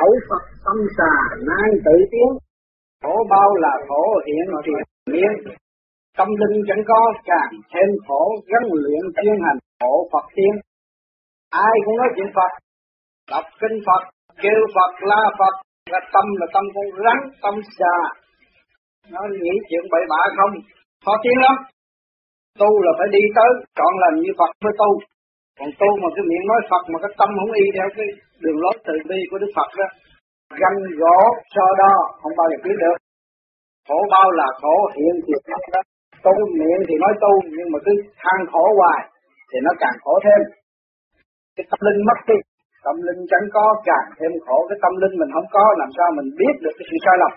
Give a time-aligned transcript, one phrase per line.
[0.00, 1.12] khẩu Phật tâm xà
[1.48, 2.30] nan tự tiến.
[3.02, 5.54] Khổ bao là khổ, hiện tiền miên.
[6.18, 10.54] Tâm linh chẳng có, càng thêm khổ gắn luyện chuyên hành, khổ Phật tiên.
[11.50, 12.52] Ai cũng nói chuyện Phật,
[13.30, 14.02] đọc kinh Phật,
[14.42, 15.54] kêu Phật, la Phật,
[15.92, 17.96] là tâm là tâm con rắn, tâm xà.
[19.12, 20.54] Nó nghĩ chuyện bậy bạ không?
[21.04, 21.56] Khó tiếng lắm.
[22.58, 24.90] Tu là phải đi tới, chọn làm như Phật mới tu
[25.60, 28.06] còn tu mà cái miệng nói Phật mà cái tâm không y theo cái
[28.42, 29.88] đường lối từ bi của Đức Phật đó,
[30.62, 31.18] ganh gỗ,
[31.54, 32.96] so đo, không bao giờ biết được.
[33.88, 35.32] Khổ bao là khổ, hiện thì
[35.74, 35.80] đó.
[36.24, 37.92] Tu miệng thì nói tu, nhưng mà cứ
[38.22, 39.00] than khổ hoài
[39.50, 40.40] thì nó càng khổ thêm.
[41.56, 42.38] Cái tâm linh mất đi,
[42.86, 44.56] tâm linh chẳng có, càng thêm khổ.
[44.68, 47.32] Cái tâm linh mình không có, làm sao mình biết được cái sự sai lầm?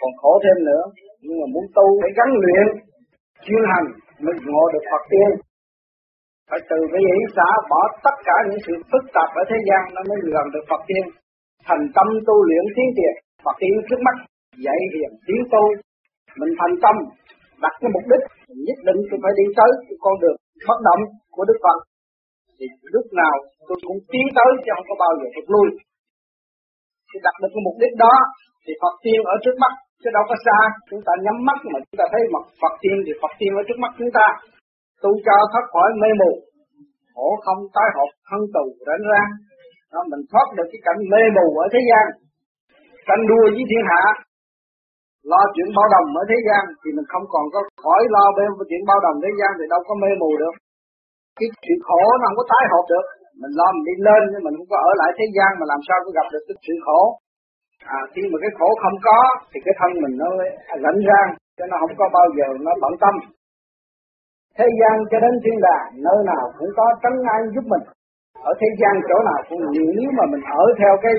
[0.00, 0.84] Còn khổ thêm nữa,
[1.22, 2.66] nhưng mà muốn tu phải gắn luyện
[3.44, 3.86] chuyên hành
[4.24, 5.30] mới ngộ được Phật tiên
[6.48, 9.82] phải từ cái ý xã bỏ tất cả những sự phức tạp ở thế gian
[9.94, 11.04] nó mới gần được Phật tiên.
[11.68, 14.16] Thành tâm tu luyện tiến tiền Phật tiên trước mắt
[14.64, 15.64] dạy hiền tiến tu
[16.40, 16.96] mình thành tâm,
[17.64, 18.24] đặt cái mục đích
[18.66, 21.02] nhất định tôi phải đi tới cái con đường bất động
[21.34, 21.78] của Đức Phật.
[22.56, 23.34] Thì lúc nào
[23.68, 25.68] tôi cũng tiến tới chứ không có bao giờ tôi lui.
[27.08, 28.14] Thì đặt được cái mục đích đó,
[28.64, 30.58] thì Phật tiên ở trước mắt, chứ đâu có xa.
[30.90, 33.62] Chúng ta nhắm mắt mà chúng ta thấy mặt Phật tiên thì Phật tiên ở
[33.66, 34.26] trước mắt chúng ta
[35.04, 36.30] tu cho thoát khỏi mê mù
[37.14, 39.22] khổ không tái hộp thân tù rảnh ra
[39.92, 42.06] đó, mình thoát được cái cảnh mê mù ở thế gian.
[43.06, 44.02] Tranh đua với thiên hạ
[45.30, 48.48] lo chuyện bao đồng ở thế gian thì mình không còn có khỏi lo bên
[48.70, 50.54] chuyện bao đồng thế gian thì đâu có mê mù được.
[51.38, 53.06] Cái chuyện khổ nó không có tái hợp được.
[53.40, 55.80] Mình lo mình đi lên nhưng mình không có ở lại thế gian mà làm
[55.86, 57.00] sao có gặp được cái sự khổ?
[57.98, 59.18] À khi mà cái khổ không có
[59.50, 60.28] thì cái thân mình nó
[60.84, 63.14] rảnh rang cho nó không có bao giờ nó bận tâm
[64.58, 67.84] thế gian cho đến thiên đàng, nơi nào cũng có trấn an giúp mình.
[68.50, 69.60] Ở thế gian chỗ nào cũng
[69.98, 71.12] nếu mà mình ở theo cái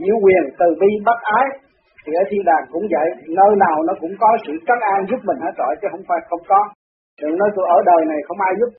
[0.00, 1.46] diệu quyền từ bi bất ái,
[2.02, 3.08] thì ở thiên đàng cũng vậy.
[3.38, 6.20] Nơi nào nó cũng có sự trấn an giúp mình hết rồi, chứ không phải
[6.30, 6.60] không có.
[7.22, 8.70] Đừng nói tôi ở đời này không ai giúp.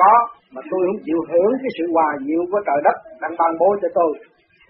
[0.00, 0.12] Có,
[0.54, 2.96] mà tôi không chịu hưởng cái sự hòa diệu của trời đất.
[3.22, 4.10] Đang ban bố cho tôi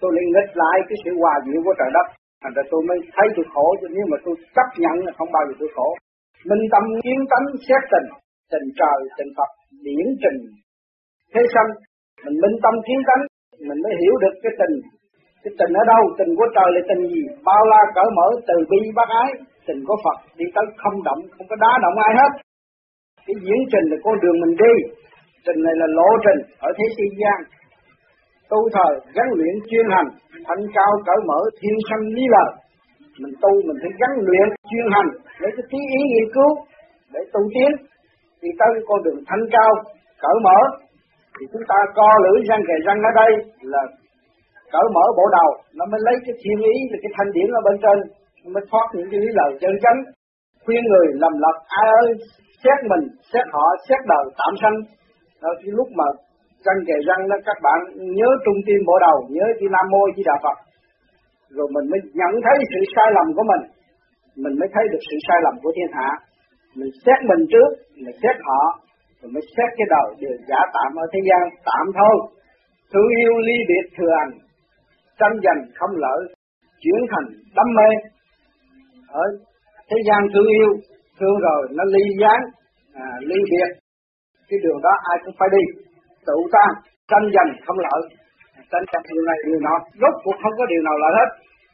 [0.01, 2.07] tôi liên nghịch lại cái sự hòa diệu của trời đất.
[2.41, 5.31] Thành ra tôi mới thấy tôi khổ, chứ nếu mà tôi chấp nhận là không
[5.35, 5.89] bao giờ tôi khổ.
[6.49, 8.07] Minh tâm kiến tánh, xét tình
[8.51, 9.51] tình trời, tình Phật,
[9.85, 10.39] điển trình.
[11.33, 11.69] Thế xong,
[12.23, 13.23] mình minh tâm kiến tánh,
[13.67, 14.75] mình mới hiểu được cái tình.
[15.43, 17.23] Cái tình ở đâu, tình của trời là tình gì?
[17.47, 19.29] Bao la cởi mở, từ bi bác ái,
[19.67, 22.31] tình của Phật đi tới không động, không có đá động ai hết.
[23.25, 24.73] Cái diễn trình là con đường mình đi.
[25.45, 26.85] Trình này là lộ trình ở thế
[27.19, 27.39] gian.
[28.51, 30.09] Tu thời, gắn luyện chuyên hành,
[30.47, 32.51] thanh cao cởi mở, thiên sanh lý lời
[33.21, 35.09] mình tu, mình phải gắn luyện chuyên hành,
[35.41, 36.51] lấy cái trí ý nghiên cứu
[37.13, 37.71] để tu tiến
[38.41, 39.71] thì tới con đường thanh cao
[40.23, 40.59] cởi mở,
[41.35, 43.31] thì chúng ta co lưỡi răng kề răng ở đây
[43.73, 43.83] là
[44.73, 45.49] cởi mở bộ đầu.
[45.77, 47.97] Nó mới lấy cái thiên ý là cái thanh điển ở bên trên,
[48.43, 49.99] nó mới thoát những cái lý lời chân chánh.
[50.65, 52.07] Khuyên người lầm lập ai ơi,
[52.63, 54.77] xét mình, xét họ, xét đời, tạm sanh.
[55.41, 56.07] Đó cái lúc mà
[56.65, 57.79] răng kề răng đó, các bạn
[58.17, 60.57] nhớ trung tim bộ đầu, nhớ chi nam mô chi đà phật.
[61.55, 63.63] Rồi mình mới nhận thấy sự sai lầm của mình.
[64.43, 66.09] Mình mới thấy được sự sai lầm của thiên hạ
[66.75, 67.69] mình xét mình trước
[68.03, 68.61] mình xét họ
[69.21, 72.15] rồi mới xét cái đầu đều giả tạm ở thế gian tạm thôi.
[72.91, 74.33] Thương yêu ly biệt thừa hành
[75.19, 76.21] tranh giành không lợi
[76.81, 77.89] chuyển thành đam mê.
[79.07, 79.23] Ở
[79.89, 80.71] thế gian thương yêu
[81.19, 82.39] thương rồi nó ly gián
[82.93, 83.69] à, ly biệt.
[84.49, 85.63] Cái đường đó ai cũng phải đi.
[86.27, 86.71] Tự tan
[87.11, 88.01] tranh giành không lợi
[88.71, 89.75] tranh giành điều này điều nọ.
[90.01, 91.29] Rốt cuộc không có điều nào lợi hết.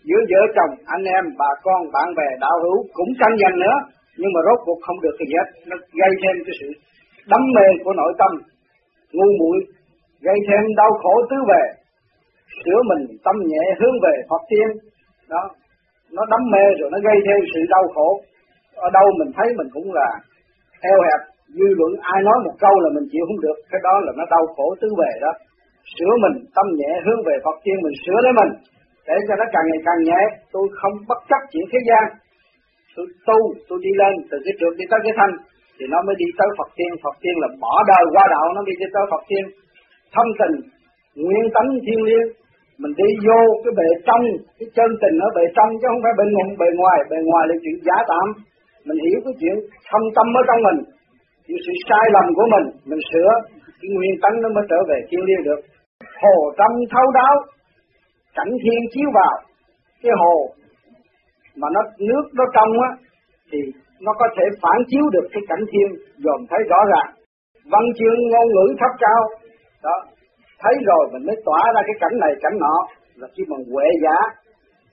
[0.07, 3.77] Giữa vợ chồng anh em bà con bạn bè đạo hữu cũng tranh giành nữa
[4.19, 6.67] nhưng mà rốt cuộc không được cái gì hết nó gây thêm cái sự
[7.31, 8.31] đắm mê của nội tâm,
[9.15, 9.57] ngu muội,
[10.27, 11.63] gây thêm đau khổ tứ về
[12.61, 14.67] sửa mình tâm nhẹ hướng về Phật tiên.
[15.33, 15.43] Đó,
[16.15, 18.09] nó đắm mê rồi nó gây thêm sự đau khổ.
[18.75, 20.09] Ở đâu mình thấy mình cũng là
[20.91, 21.21] eo hẹp,
[21.57, 23.57] dư luận, ai nói một câu là mình chịu không được.
[23.71, 25.31] Cái đó là nó đau khổ tứ về đó.
[25.95, 28.51] Sửa mình tâm nhẹ hướng về Phật tiên, mình sửa lấy mình,
[29.07, 30.21] để cho nó càng ngày càng nhẹ.
[30.53, 32.05] Tôi không bất chấp chuyện thế gian
[32.95, 35.33] tôi tu, tôi đi lên, từ cái trượt đi tới cái thanh,
[35.77, 38.61] thì nó mới đi tới Phật tiên Phật tiên là bỏ đời qua đạo, nó
[38.69, 39.45] đi tới Phật tiên
[40.15, 40.55] thâm tình,
[41.23, 42.27] nguyên tánh thiên liêng,
[42.81, 44.23] mình đi vô cái bề trong,
[44.57, 47.43] cái chân tình ở bề trong, chứ không phải bên ngoài, bề ngoài bề ngoài
[47.49, 48.27] là chuyện giả tạm.
[48.87, 49.55] Mình hiểu cái chuyện
[49.89, 50.79] thâm tâm ở trong mình
[51.47, 53.31] những sự sai lầm của mình mình sửa,
[53.79, 55.59] cái nguyên tánh nó mới trở về thiên liêng được.
[56.21, 57.35] Hồ tâm thấu đáo,
[58.37, 59.35] cảnh thiên chiếu vào,
[60.03, 60.35] cái hồ
[61.61, 62.91] mà nó, nước nó trong á,
[63.51, 63.59] thì
[64.05, 65.87] nó có thể phản chiếu được cái cảnh thiên
[66.23, 67.09] dòm thấy rõ ràng.
[67.71, 69.21] Văn chương ngôn ngữ thấp cao,
[69.83, 69.97] đó,
[70.61, 72.75] thấy rồi mình mới tỏa ra cái cảnh này, cảnh nọ,
[73.15, 74.17] là khi bằng huệ giả,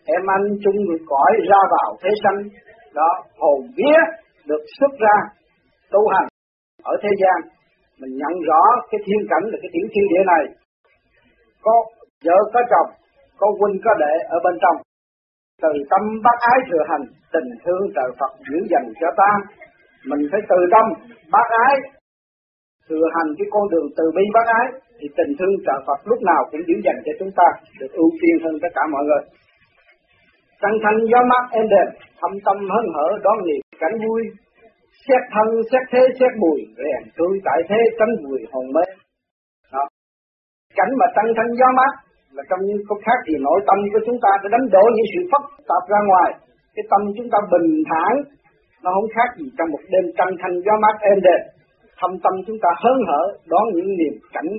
[0.04, 2.38] em anh chung người cõi ra vào thế sanh,
[2.94, 4.00] đó, hồn vía
[4.46, 5.16] được xuất ra,
[5.92, 6.26] tu hành
[6.82, 7.38] ở thế gian.
[8.00, 10.44] Mình nhận rõ cái thiên cảnh là cái tiểu thiên địa này.
[11.62, 11.74] Có
[12.24, 12.90] vợ có chồng,
[13.38, 14.76] có huynh có đệ ở bên trong
[15.62, 19.30] từ tâm bác ái thừa hành tình thương trời Phật giữ dành cho ta
[20.10, 20.86] mình phải từ tâm
[21.32, 21.74] bác ái
[22.88, 24.66] thừa hành cái con đường từ bi bác ái
[24.98, 27.48] thì tình thương trời Phật lúc nào cũng giữ dành cho chúng ta
[27.80, 29.22] được ưu tiên hơn tất cả mọi người
[30.62, 31.88] tăng thanh gió mát êm đềm,
[32.20, 34.22] thâm tâm hân hở đón niềm cảnh vui,
[35.06, 38.84] xét thân, xét thế, xét mùi, rèn tươi tại thế tránh mùi hồn mê.
[39.72, 39.84] Đó.
[40.76, 41.92] Cảnh mà tăng thanh gió mát
[42.36, 45.08] là trong những có khác gì nội tâm của chúng ta để đánh đổ những
[45.12, 46.30] sự phức tạp ra ngoài.
[46.74, 48.12] Cái tâm chúng ta bình thản,
[48.82, 51.42] nó không khác gì trong một đêm trăng thanh gió mát êm đềm.
[52.00, 53.22] Thâm tâm chúng ta hớn hở
[53.52, 54.50] đón những niềm cảnh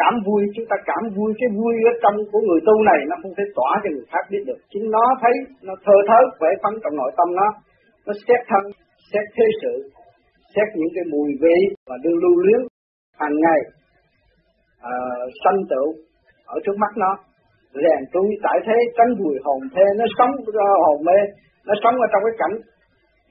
[0.00, 3.16] cảm vui chúng ta cảm vui cái vui ở trong của người tu này nó
[3.22, 5.34] không thể tỏa cho người khác biết được chính nó thấy
[5.66, 7.48] nó thơ thớt khỏe phấn trong nội tâm nó
[8.06, 8.64] nó xét thân
[9.10, 9.74] xét thế sự
[10.54, 11.58] xét những cái mùi vị
[11.88, 12.60] và đương lưu luyến
[13.20, 13.60] hàng ngày
[14.92, 14.94] à,
[15.44, 15.88] sanh tựu
[16.54, 17.12] ở trước mắt nó.
[17.82, 20.32] Rèn tu tại thế tránh vùi hồn thê nó sống
[20.84, 21.18] hồn mê
[21.66, 22.54] nó sống ở trong cái cảnh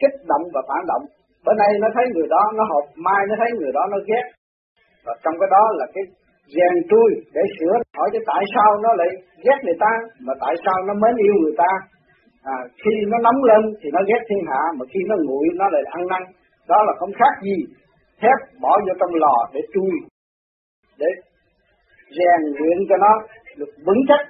[0.01, 1.03] kích động và phản động.
[1.45, 4.25] Bữa nay nó thấy người đó nó hợp mai nó thấy người đó nó ghét.
[5.05, 6.03] Và trong cái đó là cái
[6.55, 9.09] rèn trui để sửa hỏi cho tại sao nó lại
[9.45, 9.91] ghét người ta
[10.25, 11.71] mà tại sao nó mến yêu người ta.
[12.53, 15.65] À, khi nó nóng lên thì nó ghét thiên hạ mà khi nó nguội nó
[15.73, 16.23] lại ăn năn.
[16.71, 17.57] Đó là không khác gì
[18.21, 19.91] thép bỏ vô trong lò để chui
[20.99, 21.09] để
[22.17, 23.11] rèn luyện cho nó
[23.59, 24.21] được vững chắc.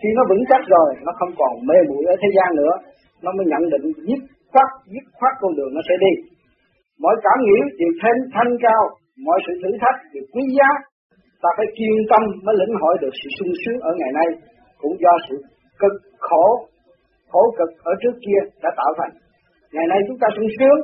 [0.00, 2.74] Khi nó vững chắc rồi, nó không còn mê muội ở thế gian nữa,
[3.24, 4.20] nó mới nhận định dứt
[4.52, 6.12] khoát dứt khoát con đường nó sẽ đi.
[7.02, 8.82] Mọi cảm nghĩ đều thanh thanh cao,
[9.26, 10.70] mọi sự thử thách đều quý giá.
[11.42, 14.28] Ta phải kiên tâm mới lĩnh hội được sự sung sướng ở ngày nay,
[14.80, 15.36] cũng do sự
[15.80, 16.46] cực khổ
[17.32, 19.14] khổ cực ở trước kia đã tạo thành.
[19.74, 20.78] Ngày nay chúng ta sung sướng.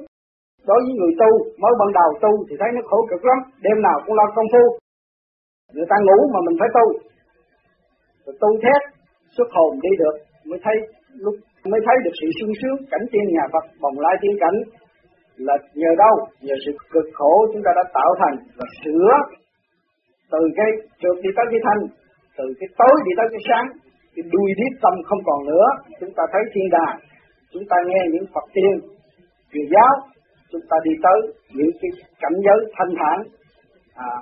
[0.69, 1.31] Đối với người tu,
[1.62, 3.38] mới ban đầu tu thì thấy nó khổ cực lắm.
[3.64, 4.64] Đêm nào cũng lo công phu
[5.75, 6.87] người ta ngủ mà mình phải tu.
[8.25, 8.81] Rồi tu thét
[9.37, 10.17] xuất hồn đi được
[10.49, 10.76] mới thấy
[11.25, 11.35] lúc
[11.71, 14.59] mới thấy được sự sung sướng cảnh tiên nhà Phật bồng lai tiên cảnh.
[15.47, 16.15] Là nhờ đâu?
[16.47, 19.12] Nhờ sự cực khổ chúng ta đã tạo thành và sửa
[20.32, 21.82] từ cái trượt đi tới cái thanh
[22.38, 23.67] từ cái tối đi tới cái sáng
[24.15, 25.67] cái đuôi điếc tâm không còn nữa.
[26.00, 26.97] Chúng ta thấy thiên đàng
[27.53, 28.73] chúng ta nghe những Phật tiên
[29.53, 29.93] truyền giáo
[30.53, 31.19] chúng ta đi tới
[31.56, 33.19] những cái cảnh giới thanh thản.
[33.94, 34.12] À,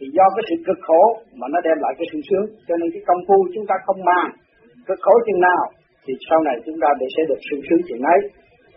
[0.00, 1.02] thì do cái sự cực khổ
[1.38, 2.46] mà nó đem lại cái sự sướng.
[2.66, 4.28] Cho nên cái công phu chúng ta không mang
[4.88, 5.62] cực khổ chừng nào,
[6.04, 8.20] thì sau này chúng ta để sẽ được sự sướng chừng ấy.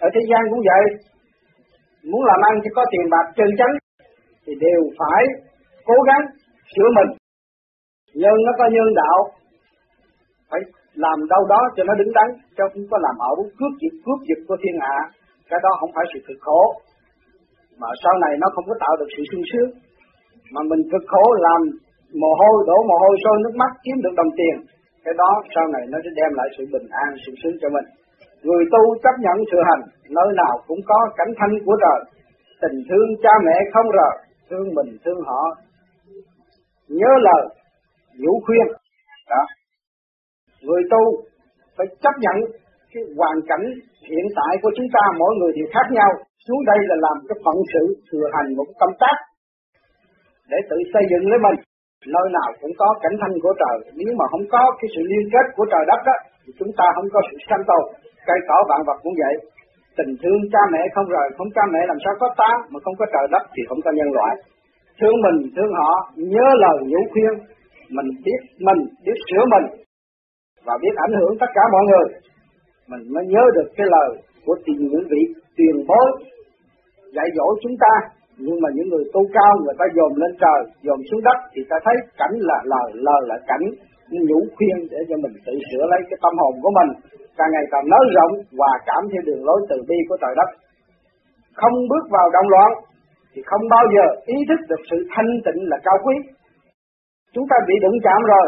[0.06, 0.84] Ở thế gian cũng vậy.
[2.10, 3.74] Muốn làm ăn thì có tiền bạc chân chánh,
[4.46, 5.22] thì đều phải
[5.90, 6.24] cố gắng
[6.74, 7.10] sửa mình.
[8.22, 9.20] Nhân nó có nhân đạo,
[10.50, 10.62] phải
[11.06, 14.20] làm đâu đó cho nó đứng đắn cho không có làm ẩu, cướp giật cướp
[14.28, 14.98] giật của thiên hạ.
[15.50, 16.62] Cái đó không phải sự cực khổ.
[17.80, 19.70] Mà sau này nó không có tạo được sự sung sướng
[20.54, 21.62] mà mình cực khổ làm
[22.22, 24.56] mồ hôi, đổ mồ hôi sôi nước mắt kiếm được đồng tiền.
[25.04, 27.88] Cái đó sau này nó sẽ đem lại sự bình an, sự sướng cho mình.
[28.46, 29.84] Người tu chấp nhận sự hành,
[30.18, 32.00] nơi nào cũng có cảnh thanh của trời.
[32.62, 34.16] Tình thương cha mẹ không rời,
[34.50, 35.42] thương mình, thương họ.
[36.88, 37.44] Nhớ lời,
[38.22, 38.68] nhủ khuyên.
[39.30, 39.44] Đó.
[40.62, 41.04] Người tu
[41.78, 42.38] phải chấp nhận
[42.94, 43.66] cái hoàn cảnh
[44.10, 46.12] hiện tại của chúng ta, mỗi người đều khác nhau.
[46.48, 49.16] Xuống đây là làm cái phận sự thừa hành một công tác
[50.52, 51.58] để tự xây dựng lấy mình.
[52.16, 53.78] Nơi nào cũng có cảnh thanh của trời.
[54.00, 56.86] Nếu mà không có cái sự liên kết của trời đất đó thì chúng ta
[56.96, 57.84] không có sự sanh tồn.
[58.28, 59.36] Cây cỏ, vạn vật cũng vậy.
[59.98, 62.96] Tình thương cha mẹ không rời, không cha mẹ làm sao có ta mà không
[63.00, 64.34] có trời đất thì không có nhân loại.
[65.00, 65.92] Thương mình, thương họ,
[66.34, 67.34] nhớ lời nhũ khuyên.
[67.96, 69.66] Mình biết mình, biết sửa mình.
[70.66, 72.08] Và biết ảnh hưởng tất cả mọi người.
[72.92, 74.10] Mình mới nhớ được cái lời
[74.46, 75.22] của tiền những vị
[75.58, 76.08] tiền bối
[77.16, 77.94] dạy dỗ chúng ta
[78.38, 81.62] nhưng mà những người tu cao người ta dồn lên trời dồn xuống đất thì
[81.70, 83.66] ta thấy cảnh là lời lời là cảnh
[84.30, 86.90] nhủ khuyên để cho mình tự sửa lấy cái tâm hồn của mình
[87.38, 90.50] càng ngày càng nới rộng và cảm theo đường lối từ bi của trời đất
[91.60, 92.72] không bước vào động loạn
[93.34, 96.16] thì không bao giờ ý thức được sự thanh tịnh là cao quý.
[97.34, 98.48] Chúng ta bị đụng chạm rồi,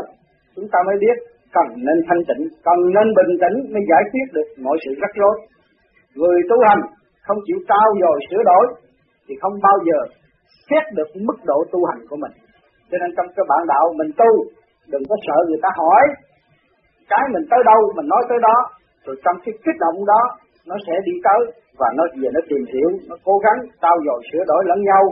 [0.56, 1.18] chúng ta mới biết
[1.56, 5.12] cần nên thanh tịnh, cần nên bình tĩnh mới giải quyết được mọi sự rắc
[5.22, 5.36] rối.
[6.16, 6.82] Người tu hành
[7.26, 8.66] không chịu trao dồi sửa đổi
[9.28, 10.00] thì không bao giờ
[10.70, 12.36] xét được mức độ tu hành của mình.
[12.90, 14.32] Cho nên trong cái bản đạo mình tu,
[14.92, 16.04] đừng có sợ người ta hỏi
[17.12, 18.58] cái mình tới đâu mình nói tới đó,
[19.06, 20.22] rồi trong cái kích động đó
[20.70, 21.42] nó sẽ đi tới
[21.80, 25.04] và nó về nó tìm hiểu nó cố gắng trao dồi sửa đổi lẫn nhau.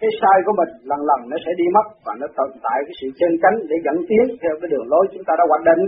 [0.00, 2.94] Cái sai của mình lần lần nó sẽ đi mất và nó tồn tại cái
[3.00, 5.82] sự chân cánh để dẫn tiến theo cái đường lối chúng ta đã hoạch định.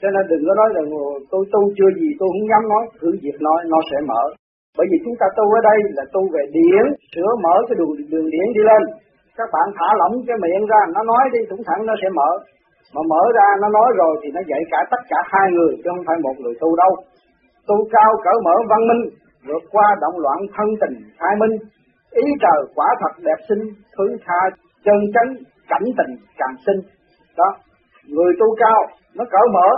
[0.00, 0.82] Cho nên đừng có nói là
[1.30, 4.22] tôi tu chưa gì tôi không dám nói thử việc nói nó sẽ mở
[4.76, 7.92] bởi vì chúng ta tu ở đây là tu về điển, sửa mở cái đường
[8.12, 8.82] đường điển đi lên.
[9.38, 12.30] Các bạn thả lỏng cái miệng ra, nó nói đi thủng thẳng nó sẽ mở.
[12.94, 15.88] Mà mở ra, nó nói rồi thì nó dạy cả tất cả hai người, chứ
[15.92, 16.92] không phải một người tu đâu.
[17.68, 19.02] Tu cao cỡ mở văn minh,
[19.46, 21.54] vượt qua động loạn thân tình khai minh.
[22.10, 23.64] Ý trời quả thật đẹp xinh,
[23.96, 24.40] thứ tha
[24.84, 25.30] chân chánh,
[25.68, 26.80] cảnh tình càng sinh
[27.36, 27.48] đó,
[28.08, 28.80] người tu cao,
[29.16, 29.68] nó cỡ mở,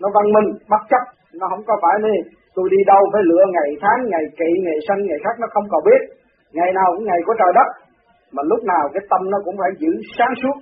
[0.00, 2.16] nó văn minh, bất chấp, nó không có phải đi
[2.56, 5.66] tôi đi đâu phải lựa ngày tháng, ngày kỵ, ngày sanh, ngày khác nó không
[5.72, 6.02] còn biết.
[6.56, 7.68] Ngày nào cũng ngày của trời đất.
[8.34, 10.56] Mà lúc nào cái tâm nó cũng phải giữ sáng suốt.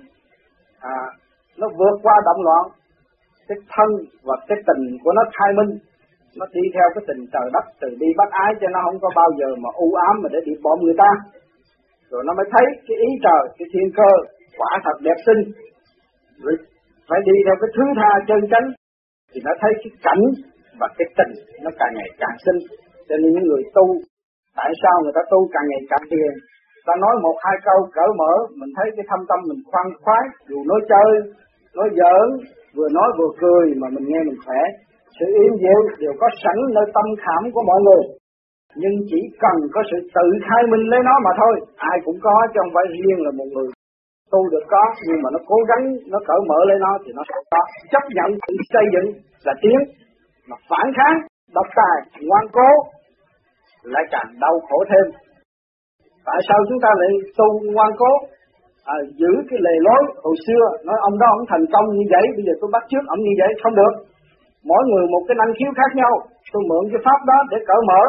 [0.79, 1.01] À
[1.59, 2.65] nó vượt qua động loạn.
[3.47, 3.89] Cái thân
[4.27, 5.71] và cái tình của nó khai minh.
[6.39, 9.09] Nó đi theo cái tình trời đất, từ đi bắt ái cho nó không có
[9.15, 11.11] bao giờ mà u ám mà để bị bom người ta.
[12.11, 14.09] Rồi nó mới thấy cái ý trời, cái thiên cơ,
[14.57, 15.41] quả thật đẹp xinh.
[16.43, 16.55] Rồi
[17.09, 18.67] phải đi theo cái thứ tha chân chánh.
[19.31, 20.23] Thì nó thấy cái cảnh
[20.81, 21.33] và cái tình
[21.63, 22.59] nó càng ngày càng xinh.
[23.07, 23.85] Cho nên những người tu,
[24.59, 26.33] tại sao người ta tu càng ngày càng hiền?
[26.87, 30.23] Ta nói một hai câu cởi mở, mình thấy cái thâm tâm mình khoan khoái,
[30.49, 31.11] dù nói chơi,
[31.77, 32.27] nói giỡn,
[32.75, 34.61] vừa nói vừa cười mà mình nghe mình khỏe.
[35.17, 38.03] Sự yên dịu đều có sẵn nơi tâm khảm của mọi người.
[38.81, 41.53] Nhưng chỉ cần có sự tự khai minh lấy nó mà thôi,
[41.91, 43.67] ai cũng có, chứ không phải riêng là một người
[44.31, 44.83] tu được có.
[45.07, 47.61] Nhưng mà nó cố gắng, nó cởi mở lấy nó thì nó sẽ có.
[47.93, 49.07] Chấp nhận tự xây dựng
[49.47, 49.79] là tiến
[50.51, 51.17] mà phản kháng
[51.55, 52.69] độc tài ngoan cố
[53.93, 55.05] lại càng đau khổ thêm.
[56.27, 58.11] Tại sao chúng ta lại tu ngoan cố?
[58.93, 62.25] À, giữ cái lề lối hồi xưa nói ông đó ông thành công như vậy
[62.35, 63.93] bây giờ tôi bắt trước ông như vậy không được.
[64.69, 66.13] Mỗi người một cái năng khiếu khác nhau
[66.51, 68.01] tôi mượn cái pháp đó để cởi mở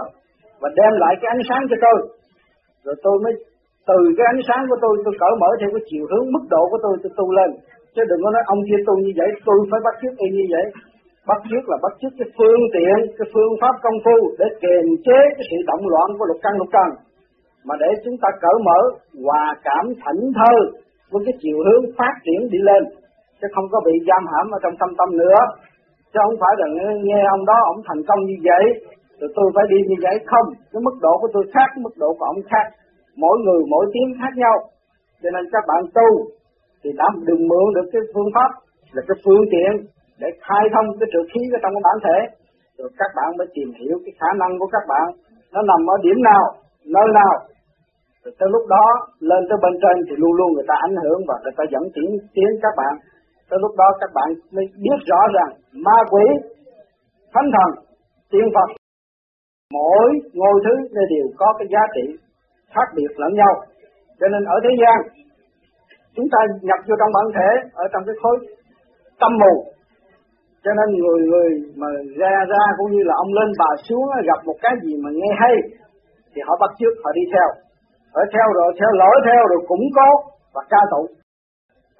[0.61, 1.99] và đem lại cái ánh sáng cho tôi.
[2.84, 3.32] Rồi tôi mới
[3.90, 6.62] từ cái ánh sáng của tôi tôi cởi mở theo cái chiều hướng mức độ
[6.70, 7.50] của tôi tôi tu lên.
[7.94, 10.46] Chứ đừng có nói ông kia tu như vậy tôi phải bắt chước y như
[10.54, 10.64] vậy
[11.28, 14.86] bắt trước là bắt trước cái phương tiện, cái phương pháp công phu để kiềm
[15.06, 16.90] chế cái sự động loạn của lục căn lục trần.
[17.66, 18.80] Mà để chúng ta cởi mở,
[19.24, 20.54] hòa cảm thảnh thơ
[21.10, 22.82] với cái chiều hướng phát triển đi lên.
[23.40, 25.40] Chứ không có bị giam hãm ở trong tâm tâm nữa.
[26.12, 26.66] Chứ không phải là
[27.08, 28.64] nghe ông đó, ông thành công như vậy,
[29.18, 30.46] rồi tôi phải đi như vậy không?
[30.72, 32.66] Cái mức độ của tôi khác mức độ của ông khác.
[33.22, 34.56] Mỗi người mỗi tiếng khác nhau.
[35.22, 36.08] Cho nên các bạn tu
[36.82, 38.50] thì đã đừng mượn được cái phương pháp,
[38.94, 39.70] là cái phương tiện
[40.21, 42.19] để khai thông cái trượt khí ở trong cái bản thể.
[42.78, 45.07] Rồi các bạn mới tìm hiểu cái khả năng của các bạn.
[45.52, 46.45] Nó nằm ở điểm nào,
[46.97, 47.35] nơi nào.
[48.25, 48.87] Rồi tới lúc đó,
[49.31, 51.85] lên tới bên trên thì luôn luôn người ta ảnh hưởng và người ta dẫn
[51.95, 52.95] tiến tiến các bạn.
[53.49, 55.50] Tới lúc đó các bạn mới biết rõ rằng
[55.87, 56.25] ma quỷ,
[57.35, 57.71] thánh thần,
[58.31, 58.69] tiên phật.
[59.73, 62.04] Mỗi ngôi thứ này đều có cái giá trị
[62.75, 63.52] khác biệt lẫn nhau.
[64.21, 64.99] Cho nên ở thế gian,
[66.16, 68.37] chúng ta nhập vô trong bản thể, ở trong cái khối
[69.21, 69.71] tâm mù
[70.64, 71.50] cho nên người người
[71.81, 71.88] mà
[72.21, 75.31] ra ra cũng như là ông lên bà xuống gặp một cái gì mà nghe
[75.42, 75.54] hay,
[76.33, 77.49] thì họ bắt trước họ đi theo.
[78.21, 80.09] Ở theo rồi, theo lỗi theo rồi cũng có
[80.54, 81.11] và ca tụng.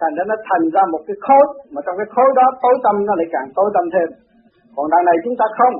[0.01, 2.95] Thành ra nó thành ra một cái khối, mà trong cái khối đó tối tâm
[3.07, 4.09] nó lại càng tối tâm thêm.
[4.77, 5.75] Còn đằng này chúng ta không.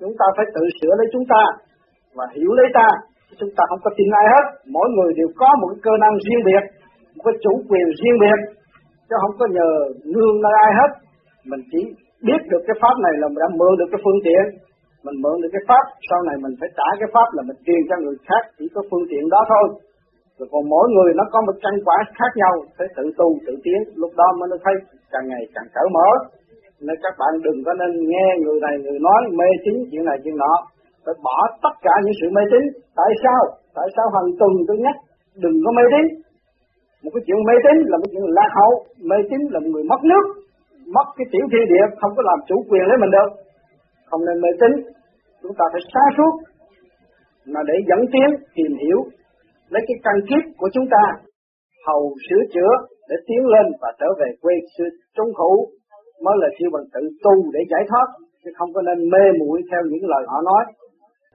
[0.00, 1.42] Chúng ta phải tự sửa lấy chúng ta
[2.16, 2.88] và hiểu lấy ta.
[3.40, 4.44] Chúng ta không có tin ai hết.
[4.74, 6.64] Mỗi người đều có một cái cơ năng riêng biệt,
[7.14, 8.38] một cái chủ quyền riêng biệt.
[9.08, 9.68] Chứ không có nhờ
[10.12, 10.90] nương nơi ai hết.
[11.50, 11.80] Mình chỉ
[12.28, 14.44] biết được cái pháp này là mình đã mượn được cái phương tiện.
[15.06, 17.82] Mình mượn được cái pháp, sau này mình phải trả cái pháp là mình truyền
[17.88, 19.66] cho người khác, chỉ có phương tiện đó thôi.
[20.38, 23.54] Rồi còn mỗi người nó có một căn quả khác nhau, phải tự tu, tự
[23.64, 23.80] tiến.
[24.00, 24.74] Lúc đó mới nó thấy
[25.12, 26.08] càng ngày càng cởi mở.
[26.86, 30.16] Nên các bạn đừng có nên nghe người này người nói mê tín, chuyện này
[30.22, 30.54] chuyện nọ.
[31.04, 32.64] Phải bỏ tất cả những sự mê tín.
[33.00, 33.40] Tại sao?
[33.76, 34.96] Tại sao hàng tuần tôi nhắc
[35.44, 36.04] đừng có mê tín?
[37.02, 38.72] Một cái chuyện mê tín là một chuyện lạc hậu.
[39.10, 40.24] Mê tín là một người mất nước
[40.94, 43.30] mất cái tiểu thiên địa, không có làm chủ quyền lấy mình được
[44.14, 44.72] không nên mê tín.
[45.42, 46.32] Chúng ta phải sáng suốt.
[47.52, 49.00] Mà để dẫn tiến, tìm hiểu,
[49.72, 51.04] lấy cái căn kiếp của chúng ta,
[51.86, 52.72] hầu sửa chữa
[53.08, 54.84] để tiến lên và trở về quê sư
[55.16, 55.56] trung hữu
[56.24, 58.06] mới là siêu bằng tự tu để giải thoát,
[58.44, 60.64] chứ không có nên mê muội theo những lời họ nói.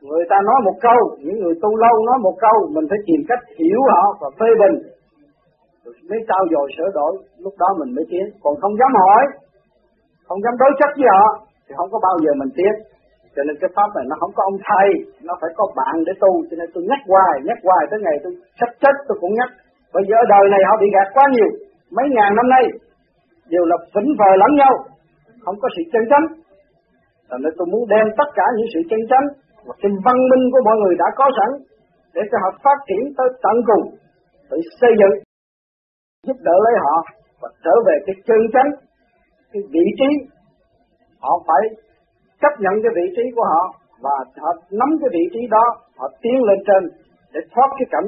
[0.01, 3.21] Người ta nói một câu, những người tu lâu nói một câu, mình phải tìm
[3.29, 4.75] cách hiểu họ và phê bình
[6.09, 8.25] mới trao dồi sửa đổi, lúc đó mình mới tiến.
[8.43, 9.23] Còn không dám hỏi,
[10.27, 11.25] không dám đối chất với họ,
[11.65, 12.73] thì không có bao giờ mình tiến.
[13.35, 14.89] Cho nên cái pháp này nó không có ông thầy,
[15.27, 16.31] nó phải có bạn để tu.
[16.47, 19.49] Cho nên tôi nhắc hoài nhắc hoài tới ngày tôi sắp chết, tôi cũng nhắc.
[19.95, 21.49] Bây giờ đời này họ bị gạt quá nhiều.
[21.95, 22.63] Mấy ngàn năm nay,
[23.53, 24.73] đều là phỉnh phờ lẫn nhau.
[25.43, 26.25] Không có sự chân chánh.
[27.29, 29.27] Cho nên tôi muốn đem tất cả những sự chân chánh
[29.65, 31.49] và cái văn minh của mọi người đã có sẵn,
[32.15, 33.83] để cho họ phát triển tới tận cùng,
[34.49, 35.28] tự xây dựng
[36.27, 36.95] giúp đỡ lấy họ
[37.41, 38.71] và trở về cái chân chánh,
[39.51, 40.09] cái vị trí.
[41.19, 41.61] Họ phải
[42.41, 43.61] chấp nhận cái vị trí của họ
[44.01, 45.65] và họ nắm cái vị trí đó,
[45.97, 46.81] họ tiến lên trên
[47.33, 48.07] để thoát cái cảnh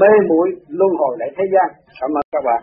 [0.00, 1.68] mê muội luân hồi lại thế gian.
[2.00, 2.62] Cảm ơn các bạn.